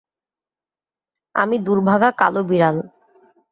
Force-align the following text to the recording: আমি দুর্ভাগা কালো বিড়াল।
আমি 1.35 1.55
দুর্ভাগা 1.59 2.09
কালো 2.11 2.41
বিড়াল। 2.43 2.77